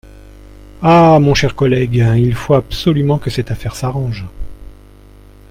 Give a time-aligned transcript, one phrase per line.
[0.81, 1.19] Ah!
[1.21, 4.25] mon cher collègue, il faut absolument que cette affaire s'arrange.